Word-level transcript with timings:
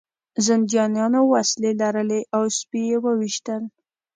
زندانیانو 0.45 1.21
وسلې 1.33 1.71
لرلې 1.81 2.21
او 2.35 2.43
سپي 2.57 2.81
یې 2.89 2.97
وویشتل 3.05 3.63